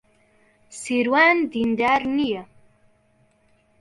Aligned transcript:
سیروان 0.79 1.37
دیندار 1.51 2.01
نییە. 2.17 2.43